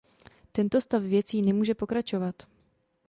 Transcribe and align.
Tento 0.51 0.81
stav 0.81 1.01
věcí 1.03 1.41
nemůže 1.41 1.75
pokračovat. 1.75 2.43